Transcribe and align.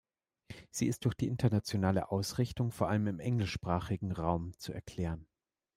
Sie 0.71 0.87
ist 0.87 1.05
durch 1.05 1.13
die 1.13 1.27
internationale 1.27 2.09
Ausrichtung, 2.09 2.71
vor 2.71 2.89
allem 2.89 3.05
im 3.05 3.19
englischsprachigen 3.19 4.11
Raum, 4.11 4.57
zu 4.57 4.73
erklären. 4.73 5.27